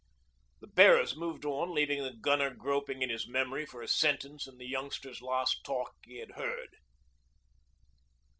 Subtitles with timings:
[0.61, 4.57] The bearers moved on, leaving the gunner groping in his memory for a sentence in
[4.57, 6.69] the youngster's last talk he had heard.